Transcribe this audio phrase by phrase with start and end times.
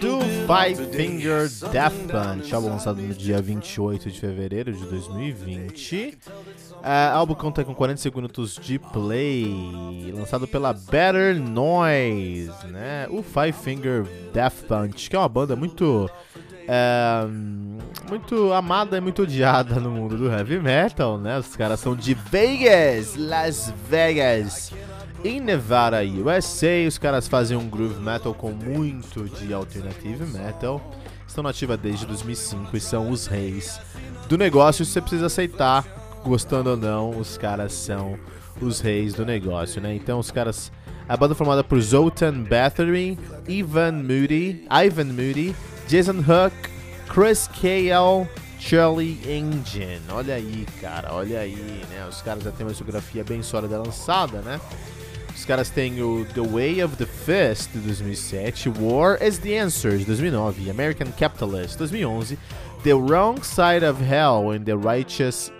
[0.00, 0.18] Do
[0.48, 6.18] Five Finger Death Punch, álbum lançado no dia 28 de fevereiro de 2020.
[6.72, 13.06] Uh, álbum conta com 40 segundos de play, lançado pela Better Noise, né?
[13.10, 14.02] O Five Finger
[14.34, 16.10] Death Punch, que é uma banda muito
[16.64, 17.28] uh,
[18.08, 21.38] muito amada e muito odiada no mundo do heavy metal, né?
[21.38, 24.72] Os caras são de Vegas, Las Vegas
[25.24, 26.86] em Nevada, USA.
[26.86, 30.80] Os caras fazem um groove metal com muito de alternative metal.
[31.26, 33.80] Estão nativa desde 2005 e são os reis
[34.28, 34.84] do negócio.
[34.84, 35.84] Você precisa aceitar,
[36.24, 38.18] gostando ou não, os caras são
[38.60, 39.94] os reis do negócio, né?
[39.94, 40.72] Então os caras,
[41.08, 45.54] a banda formada por Zoltan Bathory, Ivan Moody, Ivan Moody,
[45.86, 46.54] Jason Hook,
[47.08, 50.00] Chris KL, Charlie Engine.
[50.10, 52.06] Olha aí, cara, olha aí, né?
[52.08, 54.60] Os caras já têm uma discografia bem sólida lançada, né?
[55.40, 59.96] Os caras têm o The Way of the Fist, de 2007, War is the Answer,
[59.96, 62.36] de 2009, American Capitalist, 2011,
[62.84, 65.50] The Wrong Side of Hell and the Righteous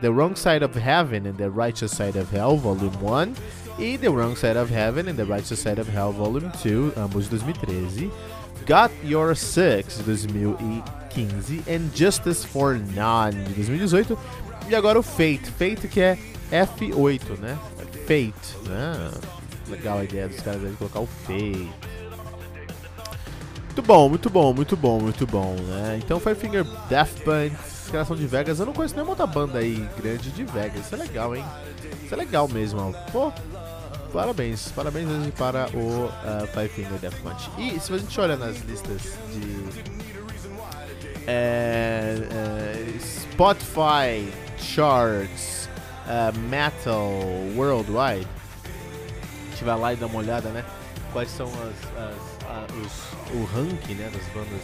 [0.00, 3.36] The Wrong Side of Heaven and the Righteous Side of Hell, Volume 1,
[3.80, 7.28] e The Wrong Side of Heaven and the Righteous Side of Hell, Volume 2, ambos
[7.28, 8.12] de 2013,
[8.66, 14.16] Got Your Six, de 2015, and Justice for None, de 2018,
[14.68, 16.18] e agora o Fate, Fate que é
[16.50, 17.58] F8, né?
[18.06, 19.10] Fate, né?
[19.68, 21.70] Legal a ideia dos caras de colocar o Fate.
[23.64, 26.00] Muito bom, muito bom, muito bom, muito bom, né?
[26.02, 27.56] Então Firefinger Death Punch,
[27.90, 28.60] criação de Vegas.
[28.60, 30.86] Eu não conheço nenhuma outra banda aí grande de Vegas.
[30.86, 31.44] Isso é legal, hein?
[32.04, 33.32] Isso é legal mesmo, Pô,
[34.12, 37.50] parabéns, parabéns hoje para o uh, Five Finger Death Punch.
[37.58, 39.94] E se a gente olha nas listas de
[41.26, 45.68] é, é, Spotify Charts
[46.06, 47.10] uh, Metal
[47.56, 50.64] Worldwide, a gente vai lá e dá uma olhada, né?
[51.12, 52.34] Quais são as, as
[52.72, 54.62] os, o ranking né, das bandas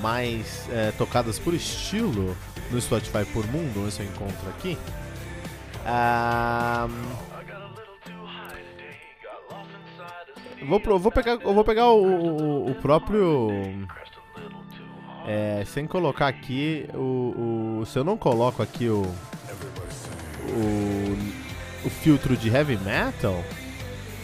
[0.00, 2.36] mais é, tocadas por estilo
[2.70, 4.78] no Spotify por mundo, esse eu encontro aqui.
[5.84, 6.88] Um,
[10.66, 13.48] vou, vou pegar, vou pegar o, o, o próprio.
[15.26, 19.02] É, sem colocar aqui o, o, Se eu não coloco aqui o.
[20.48, 23.42] O, o filtro de heavy metal.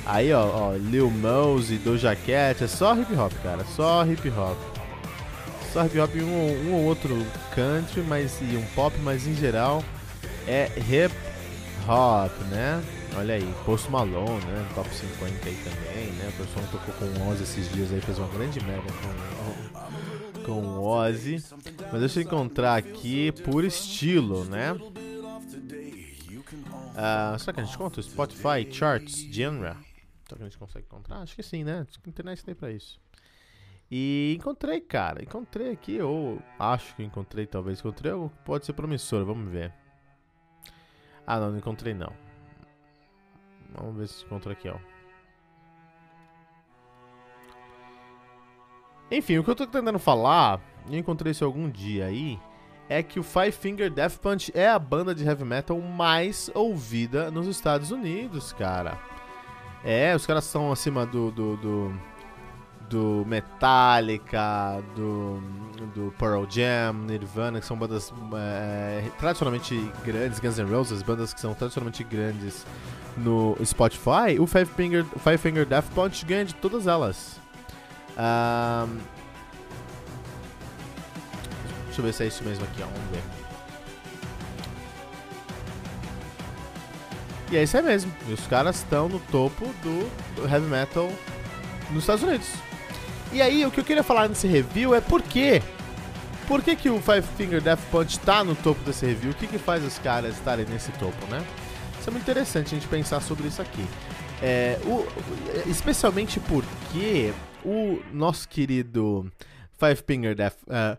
[0.04, 3.64] Aí, ó, ó Lil Mose, Doja Cat, é só hip hop, cara.
[3.76, 4.56] Só hip hop.
[5.72, 7.14] Só hip hop um, um ou outro
[7.54, 9.84] country, mas, e um pop, mas em geral
[10.46, 11.14] é hip
[11.86, 12.82] hop, né?
[13.16, 14.66] Olha aí, Post Malone, né?
[14.74, 16.28] Top 50 aí também, né?
[16.28, 19.47] O pessoal tocou com o Ozzy esses dias aí, fez uma grande merda com,
[20.48, 21.44] com Ozzy.
[21.92, 24.72] Mas deixa eu encontrar aqui por estilo, né?
[26.94, 28.00] Uh, será que a gente conta?
[28.00, 29.74] Spotify, Charts, Genre.
[30.26, 31.18] Será que a gente consegue encontrar?
[31.18, 31.86] Acho que sim, né?
[32.04, 32.98] A internet tem pra isso.
[33.90, 35.22] E encontrei, cara.
[35.22, 37.80] Encontrei aqui, ou acho que encontrei, talvez.
[37.80, 39.72] Encontrei que pode ser promissor, vamos ver.
[41.26, 42.12] Ah, não, não encontrei não.
[43.74, 44.78] Vamos ver se encontra aqui, ó.
[49.10, 50.60] Enfim, o que eu tô tentando falar,
[50.90, 52.38] eu encontrei isso algum dia aí,
[52.88, 57.30] é que o Five Finger Death Punch é a banda de heavy metal mais ouvida
[57.30, 58.98] nos Estados Unidos, cara.
[59.84, 61.92] É, os caras são acima do, do, do,
[62.88, 65.40] do Metallica, do,
[65.94, 69.74] do Pearl Jam, Nirvana, que são bandas é, tradicionalmente
[70.04, 72.66] grandes, Guns N' Roses, bandas que são tradicionalmente grandes
[73.16, 74.38] no Spotify.
[74.38, 77.40] O Five Finger, Five Finger Death Punch ganha de todas elas.
[78.18, 78.98] Um,
[81.86, 83.22] deixa eu ver se é isso mesmo aqui, ó, vamos ver.
[87.50, 88.12] E é isso aí mesmo.
[88.28, 90.10] E os caras estão no topo do
[90.48, 91.10] heavy metal
[91.90, 92.48] nos Estados Unidos.
[93.32, 95.62] E aí, o que eu queria falar nesse review é por quê?
[96.46, 99.32] Por que, que o Five Finger Death Punch está no topo desse review?
[99.32, 101.44] O que, que faz os caras estarem nesse topo, né?
[102.00, 103.86] Isso é muito interessante a gente pensar sobre isso aqui.
[104.42, 105.06] É, o,
[105.66, 107.32] especialmente porque
[107.64, 109.30] o nosso querido
[109.72, 110.98] Five Finger Death, uh,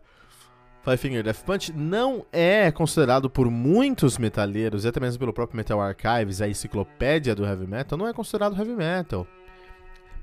[0.83, 5.79] Five Finger Death Punch não é considerado por muitos metaleiros, até mesmo pelo próprio Metal
[5.79, 9.27] Archives, a enciclopédia do heavy metal, não é considerado heavy metal.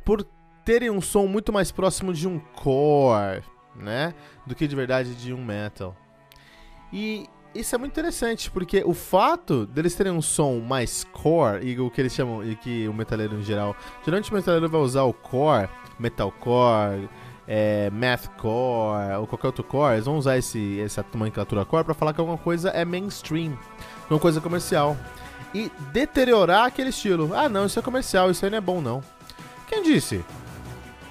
[0.05, 0.27] Por
[0.65, 3.43] terem um som muito mais próximo de um core,
[3.75, 4.15] né,
[4.47, 5.95] do que de verdade de um metal.
[6.93, 7.29] E
[7.61, 11.91] isso é muito interessante, porque o fato deles terem um som mais core, e o
[11.91, 13.75] que eles chamam, e que o metaleiro em geral,
[14.05, 15.69] geralmente o metaleiro vai usar o core,
[15.99, 17.09] metalcore,
[17.49, 22.13] é, mathcore ou qualquer outro core, eles vão usar esse, essa nomenclatura core para falar
[22.13, 23.59] que alguma coisa é mainstream,
[24.11, 24.97] uma coisa comercial.
[25.55, 27.33] E deteriorar aquele estilo.
[27.35, 29.03] Ah, não, isso é comercial, isso aí não é bom, não.
[29.67, 30.23] Quem disse?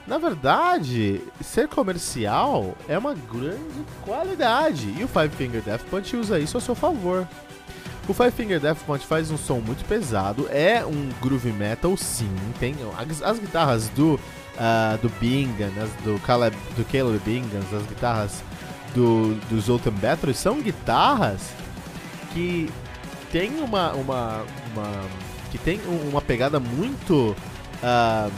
[0.07, 4.93] Na verdade, ser comercial é uma grande qualidade.
[4.97, 7.27] E o Five Finger Death Punch usa isso a seu favor.
[8.07, 12.29] O Five Finger Death Punch faz um som muito pesado, é um groove metal sim,
[12.59, 15.71] tem as, as guitarras do uh, do Bingham,
[16.03, 18.43] do Caleb, do Caleb Bingham, as guitarras
[18.93, 21.41] do, do Zoltan Bathory são guitarras
[22.31, 22.69] que
[23.31, 25.05] tem uma, uma, uma
[25.51, 25.79] que tem
[26.11, 27.35] uma pegada muito
[27.81, 28.31] uh,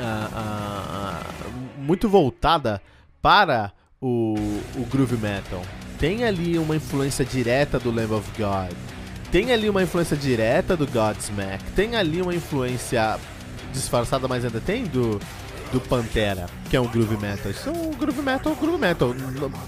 [0.00, 2.80] uh, muito voltada
[3.20, 4.34] para o,
[4.76, 5.62] o groove metal.
[5.98, 8.72] Tem ali uma influência direta do Lamb of God.
[9.30, 11.64] Tem ali uma influência direta do Godsmack.
[11.72, 13.18] Tem ali uma influência
[13.72, 15.18] disfarçada, mas ainda tem do,
[15.72, 17.50] do Pantera, que é um groove metal.
[17.50, 19.14] Isso é um groove metal, groove metal.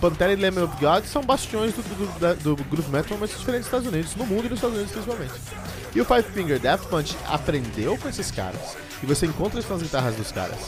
[0.00, 3.68] Pantera e Lamb of God são bastiões do, do, do, do groove metal, mas diferentes
[3.68, 5.34] dos Estados Unidos, no mundo e nos Estados Unidos principalmente.
[5.94, 9.82] E o Five Finger Death Punch aprendeu com esses caras, e você encontra isso nas
[9.82, 10.58] guitarras dos caras.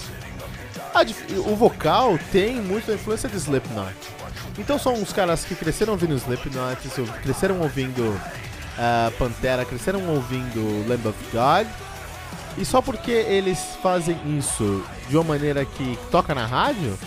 [1.47, 3.95] o vocal tem muita influência de Slipknot.
[4.59, 6.79] Então são uns caras que cresceram ouvindo Slipknot,
[7.23, 11.67] cresceram ouvindo uh, Pantera, cresceram ouvindo Lamb of God,
[12.57, 16.99] e só porque eles fazem isso de uma maneira que toca na rádio,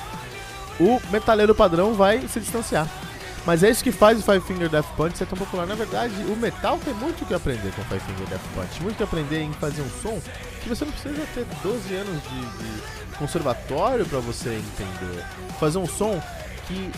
[0.79, 2.87] o metaleiro padrão vai se distanciar.
[3.45, 5.65] Mas é isso que faz o Five Finger Death Punch ser tão popular.
[5.65, 8.83] Na verdade, o metal tem muito que aprender com o Five Finger Death Punch.
[8.83, 10.21] Muito que aprender em fazer um som
[10.61, 15.25] que você não precisa ter 12 anos de, de conservatório para você entender.
[15.59, 16.21] Fazer um som
[16.67, 16.91] que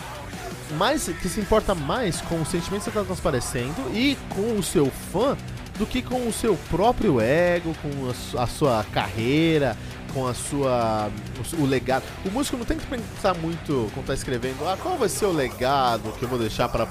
[0.74, 4.62] mais que se importa mais com o sentimento que você está transparecendo e com o
[4.62, 5.36] seu fã
[5.78, 9.76] do que com o seu próprio ego, com a, sua carreira,
[10.14, 11.10] com a sua
[11.58, 12.04] o, legado.
[12.24, 15.32] O músico não tem que pensar muito quando está escrevendo, ah, qual vai ser o
[15.32, 16.86] legado que eu vou deixar para a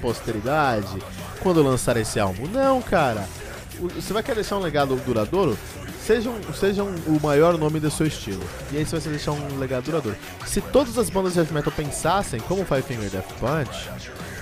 [0.00, 0.98] posteridade
[1.40, 2.48] quando lançar esse álbum.
[2.48, 3.28] Não, cara.
[3.94, 5.56] Você vai querer deixar um legado duradouro?
[6.00, 8.42] Sejam, sejam o maior nome do seu estilo.
[8.72, 10.16] E aí você vai deixar um legado duradouro.
[10.46, 13.90] Se todas as bandas de heavy metal pensassem como Five Finger Death Punch,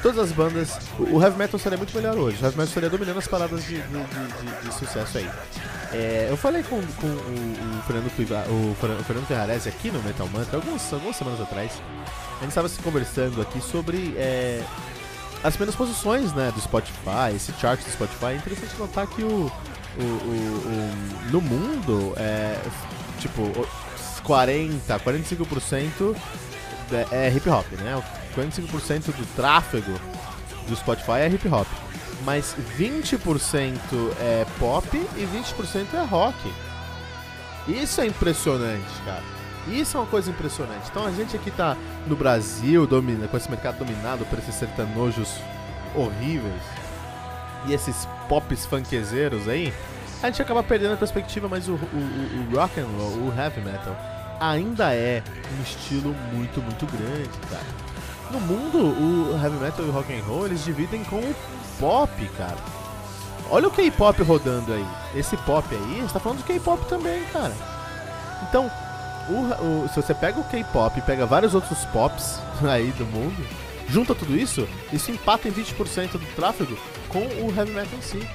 [0.05, 0.79] todas as bandas.
[0.99, 2.37] O heavy metal seria muito melhor hoje.
[2.37, 5.31] O heavy metal estaria dominando as paradas de, de, de, de sucesso aí.
[5.95, 8.75] É, eu falei com, com o, o, Fernando, o,
[9.05, 11.73] Fernando Ferrarese aqui no Metal Mantra algumas, algumas semanas atrás.
[12.37, 14.63] A gente estava se conversando aqui sobre é,
[15.43, 18.27] as primeiras posições né, do Spotify, esse chart do Spotify.
[18.27, 19.51] É interessante notar que o,
[19.97, 22.61] o, o, no mundo, é,
[23.21, 23.51] tipo,
[24.23, 26.15] 40, 45%
[27.11, 28.03] é hip hop, né?
[28.35, 29.93] 45% do tráfego
[30.69, 31.67] do Spotify é hip hop.
[32.25, 33.75] Mas 20%
[34.19, 36.53] é pop e 20% é rock.
[37.69, 39.23] Isso é impressionante, cara.
[39.69, 40.89] Isso é uma coisa impressionante.
[40.91, 41.77] Então a gente aqui tá
[42.07, 45.39] no Brasil, domina, com esse mercado dominado por esses sertanojos
[45.95, 46.63] horríveis
[47.67, 49.73] e esses pops funkezeiros aí,
[50.23, 53.61] a gente acaba perdendo a perspectiva, mas o, o, o rock and roll, o heavy
[53.61, 53.97] metal,
[54.41, 55.23] ainda é
[55.59, 57.84] um estilo muito, muito grande, cara.
[58.31, 61.35] No mundo, o heavy metal e o rock and roll, eles dividem com o
[61.79, 62.57] pop, cara.
[63.51, 64.87] Olha o K-pop rodando aí.
[65.15, 67.53] Esse pop aí, você tá falando de K-pop também, cara.
[68.49, 68.71] Então,
[69.29, 73.47] o, o, se você pega o K-pop e pega vários outros pops aí do mundo,
[73.89, 76.77] junta tudo isso, isso empata em 20% do tráfego
[77.09, 78.29] com o heavy metal em si.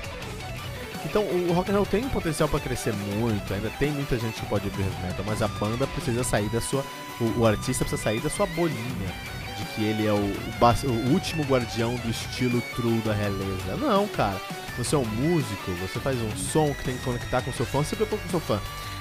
[1.06, 4.46] Então o rock and roll tem potencial para crescer muito, ainda tem muita gente que
[4.48, 6.84] pode ouvir heavy metal, mas a banda precisa sair da sua,
[7.20, 9.14] o, o artista precisa sair da sua bolinha
[9.58, 13.76] de que ele é o, o, o, último guardião do estilo true da realeza.
[13.78, 14.40] Não, cara.
[14.78, 17.66] Você é um músico, você faz um som que tem que conectar com o seu
[17.66, 18.60] fã, você preocupa com o seu fã.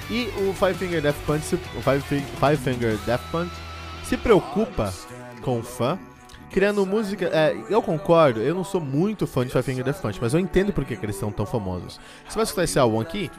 [0.09, 3.51] E o Five Finger Death Punch, o Five, Five Finger Death Punch
[4.03, 4.93] se preocupa
[5.41, 5.97] com o fã,
[6.49, 7.27] criando música.
[7.27, 10.39] É, eu concordo, eu não sou muito fã de Five Finger Death Punch, mas eu
[10.39, 11.99] entendo porque que eles são tão famosos.
[12.27, 13.31] Você vai escutar esse álbum aqui?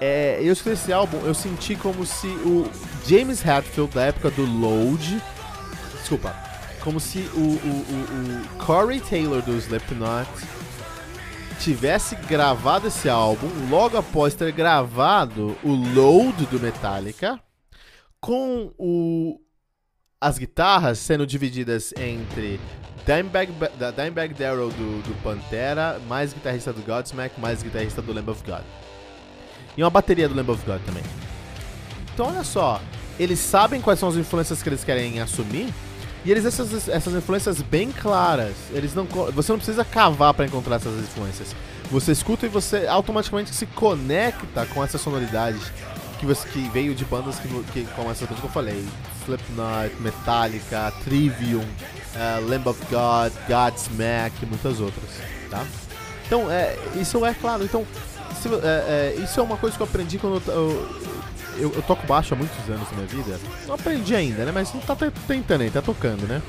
[0.00, 2.70] É, eu escutei esse álbum, eu senti como se o
[3.06, 5.22] James Hetfield da época do Load.
[5.98, 6.34] Desculpa,
[6.80, 10.28] como se o, o, o, o Corey Taylor do Slipknot
[11.58, 17.40] tivesse gravado esse álbum logo após ter gravado o Load do Metallica,
[18.20, 19.40] com o,
[20.20, 22.60] as guitarras sendo divididas entre
[23.06, 28.62] Dimebag, da do, do Pantera, mais guitarrista do Godsmack, mais guitarrista do Lamb of God.
[29.76, 31.04] E uma bateria do Lamb of God também.
[32.12, 32.82] Então olha só,
[33.18, 35.72] eles sabem quais são as influências que eles querem assumir
[36.24, 38.56] e eles essas, essas influências bem claras.
[38.72, 41.54] Eles não, você não precisa cavar para encontrar essas influências.
[41.92, 45.62] Você escuta e você automaticamente se conecta com essas sonoridades
[46.18, 48.84] que, você, que veio de bandas que, que como essas bandas que eu falei,
[49.24, 55.10] Slipknot, Metallica, Trivium, uh, Lamb of God, Godsmack e muitas outras,
[55.50, 55.64] tá?
[56.26, 57.64] Então, é, isso é claro.
[57.64, 57.86] Então,
[58.40, 60.88] se, é, é, isso é uma coisa que eu aprendi quando eu,
[61.56, 63.40] eu, eu, toco baixo há muitos anos na minha vida.
[63.66, 64.52] Não aprendi ainda, né?
[64.52, 64.94] Mas não tá
[65.26, 66.42] tentando ainda, tá tocando, né?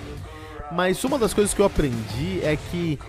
[0.72, 3.00] Mas uma das coisas que eu aprendi é que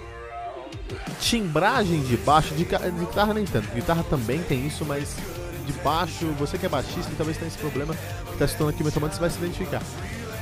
[1.21, 5.17] timbragem de baixo, de, de guitarra nem tanto, guitarra também tem isso, mas
[5.71, 8.83] de baixo, você que é baixista e talvez tenha esse problema, que tá estudando aqui
[8.83, 9.83] Metal você vai se identificar.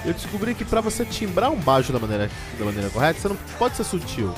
[0.05, 3.37] Eu descobri que para você timbrar um baixo da maneira, da maneira correta, você não
[3.59, 4.33] pode ser sutil.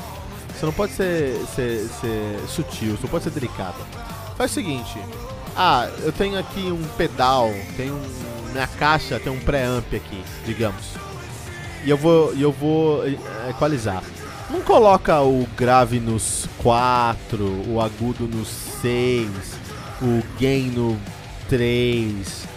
[0.54, 3.76] Você não pode ser, ser, ser sutil, você não pode ser delicado.
[4.36, 4.98] Faz o seguinte,
[5.56, 8.00] ah, eu tenho aqui um pedal, tem um,
[8.52, 10.94] minha caixa tem um pré-amp aqui, digamos.
[11.84, 13.16] E eu vou, eu vou eh,
[13.48, 14.02] equalizar.
[14.50, 18.48] Não coloca o grave nos 4, o agudo nos
[18.82, 19.28] 6,
[20.02, 20.98] o gain no
[21.48, 22.48] 3.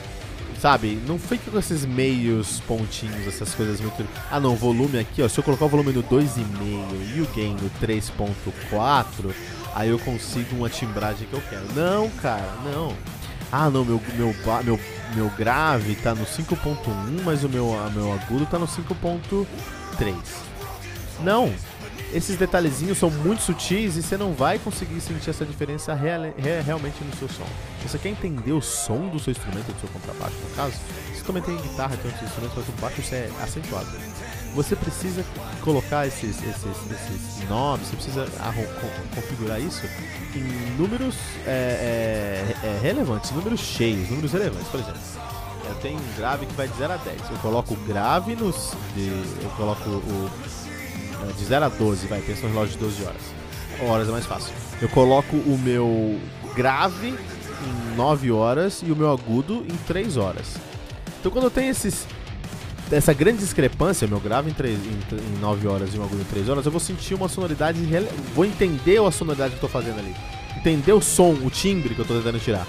[0.60, 0.98] Sabe?
[1.06, 4.08] Não fica com esses meios pontinhos, essas coisas muito.
[4.32, 5.28] Ah não, volume aqui, ó.
[5.28, 6.38] Se eu colocar o volume no 2,5
[7.16, 9.34] e o gain no 3.4,
[9.76, 11.66] aí eu consigo uma timbragem que eu quero.
[11.76, 12.96] Não, cara, não.
[13.52, 14.34] Ah, não, meu, meu,
[14.64, 14.80] meu,
[15.14, 20.16] meu grave tá no 5.1, mas o meu, meu agudo tá no 5.3.
[21.22, 21.54] Não,
[22.13, 26.22] esses detalhezinhos são muito sutis e você não vai conseguir sentir essa diferença real,
[26.63, 27.46] realmente no seu som.
[27.82, 30.75] Se você quer entender o som do seu instrumento, do seu contrabaixo, no caso,
[31.13, 33.88] você também tem guitarra, tem outros instrumentos, mas o baixo isso é acentuado.
[34.53, 35.25] Você precisa
[35.62, 38.27] colocar esses, esses, esses knobs, você precisa
[39.15, 39.82] configurar isso
[40.36, 41.15] em números
[41.48, 45.01] é, é, é, relevantes, números cheios, números relevantes, por exemplo.
[45.67, 47.29] Eu tenho um grave que vai de 0 a 10.
[47.32, 48.75] Eu coloco o grave nos.
[48.93, 49.08] De,
[49.41, 50.29] eu coloco o,
[51.38, 53.22] de 0 a 12, vai, pensa no relógio de 12 horas.
[53.82, 54.53] Horas é mais fácil.
[54.82, 56.20] Eu coloco o meu
[56.56, 60.56] grave em 9 horas e o meu agudo em 3 horas.
[61.20, 62.06] Então quando eu tenho esses
[62.92, 66.25] essa grande discrepância, meu grave em, 3, em, em 9 horas e um agudo em
[66.25, 67.80] 3 horas, eu vou sentir uma sonoridade,
[68.36, 70.13] vou entender a sonoridade que eu tô fazendo ali.
[70.58, 72.68] Entender o som, o timbre que eu tô tentando tirar.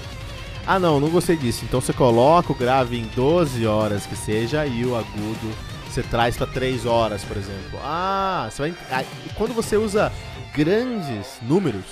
[0.66, 1.64] Ah não, não gostei disso.
[1.64, 5.50] Então você coloca o grave em 12 horas que seja e o agudo
[5.94, 7.78] você traz para 3 horas, por exemplo.
[7.82, 8.74] Ah, você vai.
[8.90, 9.04] Ah,
[9.36, 10.12] quando você usa
[10.54, 11.84] grandes números,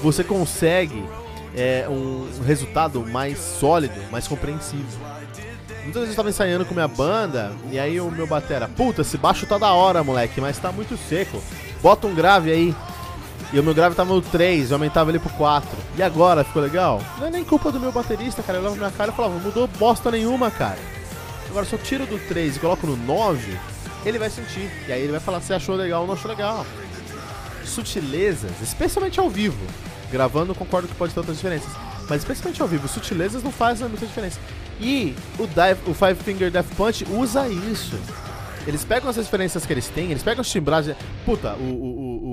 [0.00, 1.04] você consegue
[1.54, 5.00] é, um resultado mais sólido, mais compreensível.
[5.82, 9.18] Muitas vezes eu tava ensaiando com minha banda, e aí o meu batera, puta, esse
[9.18, 11.42] baixo tá da hora, moleque, mas tá muito seco.
[11.82, 12.74] Bota um grave aí.
[13.52, 15.68] E o meu grave tava no 3, eu aumentava ele pro 4.
[15.96, 17.02] E agora, ficou legal?
[17.18, 18.58] Não é nem culpa do meu baterista, cara.
[18.58, 20.78] Eu olhava pra minha cara e falava, mudou bosta nenhuma, cara.
[21.52, 23.58] Agora, se eu tiro do 3 e coloco no 9,
[24.06, 24.70] ele vai sentir.
[24.88, 26.64] E aí ele vai falar se achou legal ou não achou legal.
[27.62, 29.62] Sutilezas, especialmente ao vivo.
[30.10, 31.70] Gravando, concordo que pode ter outras diferenças.
[32.08, 34.40] Mas especialmente ao vivo, sutilezas não fazem muita diferença.
[34.80, 38.00] E o, Dive, o Five Finger Death Punch usa isso.
[38.66, 40.96] Eles pegam as referências que eles têm, eles pegam os timbragens.
[41.26, 42.31] Puta, o, o, o,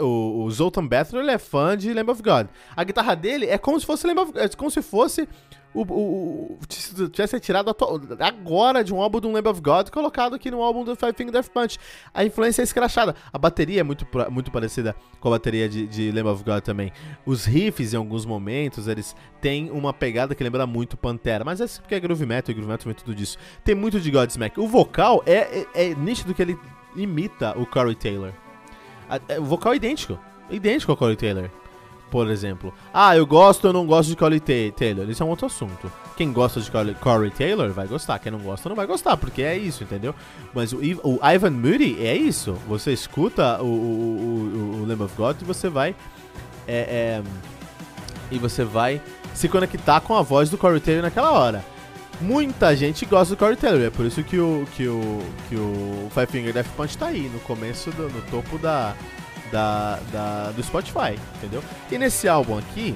[0.00, 2.46] o, o Zoltan Bethel ele é fã de Lamb of God.
[2.76, 5.28] A guitarra dele é como se fosse Lamb of, é como se fosse
[5.74, 6.66] o, o, o,
[7.08, 7.74] tivesse retirado
[8.20, 11.32] agora de um álbum do Lamb of God colocado aqui no álbum do Five Finger
[11.32, 11.78] Death Punch.
[12.12, 13.14] A influência é escrachada.
[13.32, 16.90] A bateria é muito, muito parecida com a bateria de, de Lamb of God também.
[17.24, 21.66] Os riffs, em alguns momentos, eles têm uma pegada que lembra muito Pantera, mas é
[21.80, 23.36] porque é groove metal e groove metal vem tudo disso.
[23.62, 24.58] Tem muito de Godsmack.
[24.58, 26.58] O vocal é, é, é nítido que ele
[26.96, 28.32] imita o Corey Taylor.
[29.28, 30.18] É, o vocal é idêntico.
[30.50, 31.50] Idêntico ao Corey Taylor
[32.10, 32.72] por exemplo.
[32.92, 35.08] Ah, eu gosto ou não gosto de Corey Taylor.
[35.08, 35.90] Isso é um outro assunto.
[36.16, 38.18] Quem gosta de Corey Taylor vai gostar.
[38.18, 40.14] Quem não gosta não vai gostar, porque é isso, entendeu?
[40.54, 42.54] Mas o, o Ivan Moody é isso.
[42.66, 45.94] Você escuta o, o, o, o Lamb of God e você vai.
[46.66, 47.22] É, é,
[48.30, 49.00] e você vai
[49.34, 51.64] se conectar com a voz do Corey Taylor naquela hora.
[52.20, 56.10] Muita gente gosta do Corey Taylor, é por isso que o, que o, que o
[56.12, 58.94] Five Finger Death Punch tá aí, no começo, do, no topo da,
[59.52, 61.62] da, da, do Spotify, entendeu?
[61.90, 62.94] E nesse álbum aqui,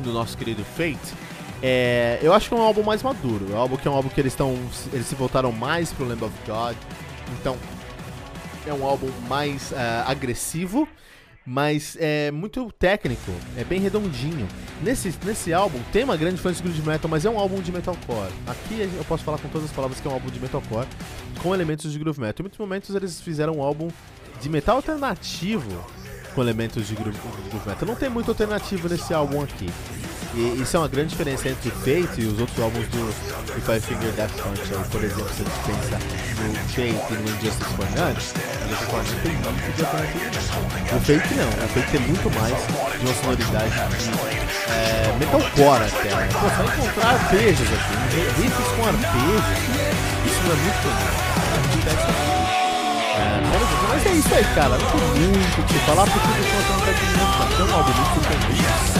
[0.00, 1.14] do nosso querido Fate,
[1.62, 3.46] é, eu acho que é um álbum mais maduro.
[3.50, 4.54] É um álbum que é um álbum que eles estão.
[4.92, 6.76] Eles se voltaram mais pro Lamb of God.
[7.40, 7.56] Então,
[8.66, 10.86] é um álbum mais uh, agressivo.
[11.46, 14.48] Mas é muito técnico, é bem redondinho.
[14.82, 17.70] Nesse, nesse álbum tem uma grande influência de groove metal, mas é um álbum de
[17.70, 18.32] metalcore.
[18.46, 20.86] Aqui eu posso falar com todas as palavras que é um álbum de metalcore
[21.42, 22.40] com elementos de groove metal.
[22.40, 23.88] Em muitos momentos eles fizeram um álbum
[24.40, 25.84] de metal alternativo
[26.34, 27.18] com elementos de groove
[27.66, 27.86] metal.
[27.86, 29.66] Não tem muito alternativo nesse álbum aqui.
[30.36, 33.80] E isso é uma grande diferença entre Fate e os outros álbuns do, do Five
[33.80, 34.62] Finger Death Punch.
[34.62, 35.94] Aí, por exemplo, se a gente pensa
[36.42, 38.18] no Fate e no Injustice for None,
[38.66, 40.26] Injustice for None tem muito de alternativo.
[40.90, 42.56] O Fate não, o Fate tem muito mais
[42.98, 44.10] de uma sonoridade de
[44.74, 46.10] é, metalcore até.
[46.10, 46.28] Né?
[46.32, 47.94] Pô, vai encontrar arpejos aqui,
[48.42, 49.58] riffs com arpejos.
[50.26, 51.24] Isso não é muito comum.
[53.14, 53.38] É,
[53.88, 54.76] mas é isso aí, cara.
[54.78, 57.56] Muito o que falar porque o som não tá de muito.
[57.56, 58.93] Tem um álbum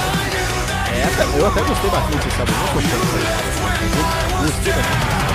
[1.04, 1.20] muito surpreendente.
[1.20, 2.50] É, eu até gostei bastante, sabe?
[2.50, 2.98] Eu não gostei
[3.92, 5.34] Eu gostei bastante.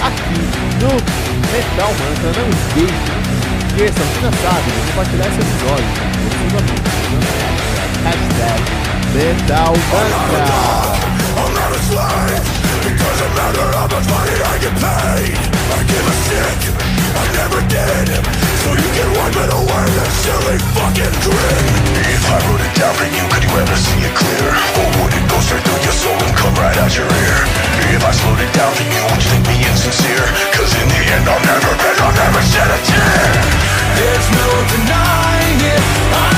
[0.00, 0.38] Aqui
[0.80, 0.90] no
[1.52, 2.48] Metal Mantra, não não
[3.68, 4.06] esqueçam,
[4.42, 6.98] sabe, compartilhar esse episódio com seus amigos.
[8.04, 8.60] Hashtag
[9.14, 10.97] Metal Mantra.
[13.28, 15.36] Doesn't matter how much money I get paid
[15.68, 16.60] I give a shit,
[17.12, 18.08] I never did
[18.64, 21.64] So you can wipe it away, that silly fucking dream
[22.08, 24.48] If I wrote it down for you, could you ever see it clear?
[24.80, 27.38] Or would it go straight through your soul and come right out your ear?
[27.92, 30.26] If I slowed it down for you, would you think me insincere?
[30.56, 33.28] Cause in the end I'll never beg, I'll never shed a tear
[33.98, 35.82] There's no denying it,
[36.16, 36.37] I've